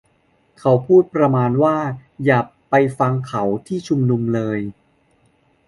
[0.59, 1.77] เขาพูดประมาณว่า
[2.25, 4.59] อย่าไปฟังเขาที่ชุมนุมเลย